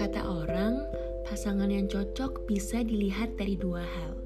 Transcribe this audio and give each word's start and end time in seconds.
Kata 0.00 0.24
orang, 0.24 0.80
pasangan 1.28 1.68
yang 1.68 1.92
cocok 1.92 2.48
bisa 2.48 2.80
dilihat 2.80 3.36
dari 3.36 3.52
dua 3.60 3.84
hal. 3.84 4.16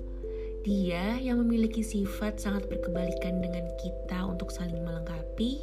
Dia 0.63 1.19
yang 1.19 1.43
memiliki 1.43 1.83
sifat 1.83 2.39
sangat 2.39 2.71
berkebalikan 2.71 3.43
dengan 3.43 3.67
kita 3.83 4.23
untuk 4.23 4.55
saling 4.55 4.79
melengkapi, 4.87 5.59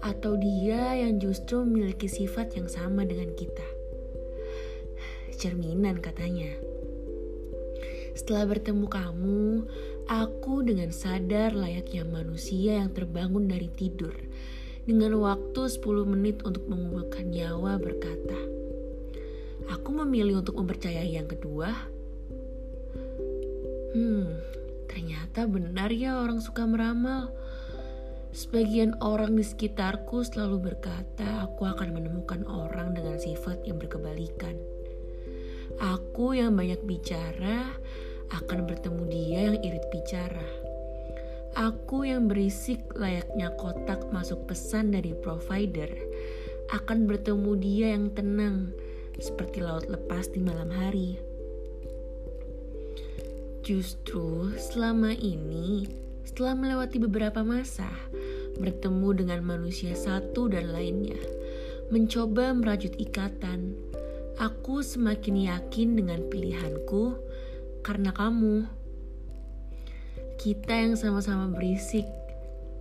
atau 0.00 0.40
dia 0.40 0.96
yang 0.96 1.20
justru 1.20 1.60
memiliki 1.60 2.08
sifat 2.08 2.56
yang 2.56 2.72
sama 2.72 3.04
dengan 3.04 3.28
kita. 3.36 3.68
Cerminan 5.36 6.00
katanya. 6.00 6.56
Setelah 8.16 8.48
bertemu 8.48 8.86
kamu, 8.88 9.68
aku 10.08 10.64
dengan 10.64 10.88
sadar 10.88 11.52
layaknya 11.52 12.08
manusia 12.08 12.80
yang 12.80 12.96
terbangun 12.96 13.44
dari 13.44 13.68
tidur 13.76 14.16
dengan 14.88 15.20
waktu 15.20 15.68
10 15.68 15.84
menit 16.08 16.40
untuk 16.48 16.64
mengumpulkan 16.64 17.28
nyawa 17.28 17.76
berkata, 17.76 18.40
Aku 19.68 19.92
memilih 19.92 20.40
untuk 20.40 20.56
mempercayai 20.56 21.12
yang 21.12 21.28
kedua. 21.28 21.68
Hmm, 23.92 24.40
ternyata 24.88 25.44
benar 25.44 25.92
ya 25.92 26.24
orang 26.24 26.40
suka 26.40 26.64
meramal. 26.64 27.28
Sebagian 28.32 28.96
orang 29.04 29.36
di 29.36 29.44
sekitarku 29.44 30.24
selalu 30.24 30.72
berkata 30.72 31.44
aku 31.44 31.68
akan 31.68 31.92
menemukan 31.92 32.48
orang 32.48 32.96
dengan 32.96 33.20
sifat 33.20 33.68
yang 33.68 33.76
berkebalikan. 33.76 34.56
Aku 35.84 36.32
yang 36.32 36.56
banyak 36.56 36.80
bicara 36.88 37.76
akan 38.32 38.64
bertemu 38.64 39.02
dia 39.12 39.40
yang 39.52 39.56
irit 39.60 39.84
bicara. 39.92 40.67
Aku 41.58 42.06
yang 42.06 42.30
berisik 42.30 42.86
layaknya 42.94 43.50
kotak 43.58 44.06
masuk 44.14 44.46
pesan 44.46 44.94
dari 44.94 45.10
provider 45.10 45.90
akan 46.70 47.10
bertemu 47.10 47.52
dia 47.58 47.98
yang 47.98 48.14
tenang 48.14 48.70
seperti 49.18 49.58
laut 49.58 49.90
lepas 49.90 50.30
di 50.30 50.38
malam 50.38 50.70
hari. 50.70 51.18
Justru 53.66 54.54
selama 54.54 55.10
ini, 55.18 55.90
setelah 56.22 56.54
melewati 56.54 57.02
beberapa 57.02 57.42
masa, 57.42 57.90
bertemu 58.62 59.18
dengan 59.18 59.42
manusia 59.42 59.98
satu 59.98 60.46
dan 60.46 60.70
lainnya, 60.70 61.18
mencoba 61.90 62.54
merajut 62.54 62.94
ikatan, 63.02 63.74
aku 64.38 64.78
semakin 64.86 65.50
yakin 65.50 65.98
dengan 65.98 66.22
pilihanku 66.30 67.18
karena 67.82 68.14
kamu. 68.14 68.77
Kita 70.38 70.70
yang 70.70 70.94
sama-sama 70.94 71.50
berisik, 71.50 72.06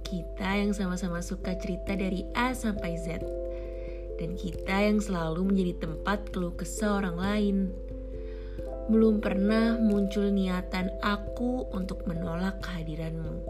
kita 0.06 0.62
yang 0.62 0.78
sama-sama 0.78 1.26
suka 1.26 1.58
cerita 1.58 1.98
dari 1.98 2.22
A 2.38 2.54
sampai 2.54 2.94
Z 3.02 3.26
dan 4.22 4.38
kita 4.38 4.78
yang 4.86 5.02
selalu 5.02 5.50
menjadi 5.50 5.90
tempat 5.90 6.30
keluh 6.30 6.54
kesah 6.54 7.02
orang 7.02 7.18
lain. 7.18 7.58
Belum 8.94 9.18
pernah 9.18 9.74
muncul 9.82 10.30
niatan 10.30 10.94
aku 11.02 11.66
untuk 11.74 12.06
menolak 12.06 12.62
kehadiranmu. 12.62 13.42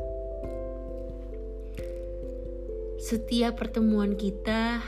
Setiap 3.04 3.60
pertemuan 3.60 4.16
kita, 4.16 4.80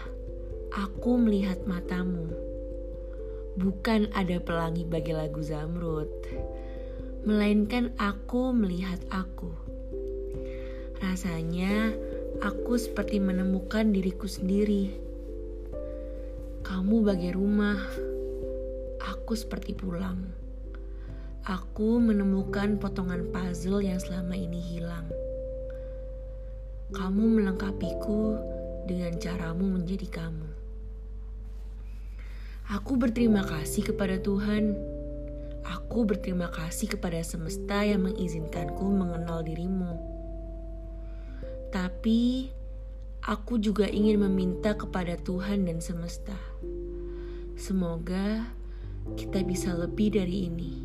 aku 0.72 1.20
melihat 1.20 1.60
matamu. 1.68 2.32
Bukan 3.60 4.16
ada 4.16 4.40
pelangi 4.40 4.88
bagi 4.88 5.12
lagu 5.12 5.44
Zamrud, 5.44 6.08
melainkan 7.24 7.92
aku 8.00 8.52
melihat 8.52 9.00
aku. 9.10 9.52
Rasanya 11.00 11.96
aku 12.44 12.76
seperti 12.76 13.24
menemukan 13.24 13.92
diriku 13.92 14.28
sendiri 14.28 15.10
kamu 16.70 17.02
bagai 17.02 17.34
rumah, 17.34 17.82
aku 19.02 19.34
seperti 19.34 19.74
pulang. 19.74 20.22
Aku 21.48 21.98
menemukan 21.98 22.78
potongan 22.78 23.32
puzzle 23.34 23.82
yang 23.82 23.98
selama 23.98 24.38
ini 24.38 24.62
hilang. 24.62 25.10
Kamu 26.94 27.26
melengkapiku 27.26 28.38
dengan 28.86 29.18
caramu 29.18 29.66
menjadi 29.66 30.04
kamu. 30.14 30.50
Aku 32.70 32.94
berterima 33.02 33.42
kasih 33.50 33.90
kepada 33.90 34.22
Tuhan. 34.22 34.78
Aku 35.90 36.06
berterima 36.06 36.54
kasih 36.54 36.86
kepada 36.86 37.18
semesta 37.26 37.82
yang 37.82 38.06
mengizinkanku 38.06 38.94
mengenal 38.94 39.42
dirimu. 39.42 39.98
Tapi 41.74 42.54
aku 43.26 43.58
juga 43.58 43.90
ingin 43.90 44.22
meminta 44.22 44.78
kepada 44.78 45.18
Tuhan 45.18 45.66
dan 45.66 45.82
semesta. 45.82 46.38
Semoga 47.58 48.54
kita 49.18 49.42
bisa 49.42 49.74
lebih 49.74 50.14
dari 50.14 50.46
ini. 50.46 50.78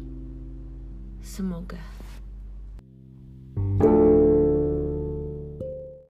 Semoga. 1.20 2.03